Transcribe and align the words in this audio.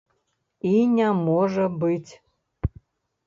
І 0.69 0.69
не 0.93 1.09
можа 1.27 1.65
быць. 1.83 2.11